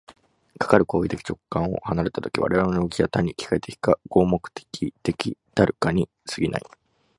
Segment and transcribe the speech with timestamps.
[0.57, 6.63] かかる行為的直観を離れた時、我々の働きは単に機械的か合目的的たるかに過ぎない。